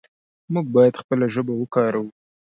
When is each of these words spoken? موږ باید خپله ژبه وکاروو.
موږ 0.53 0.65
باید 0.75 0.99
خپله 1.01 1.25
ژبه 1.33 1.53
وکاروو. 1.57 2.09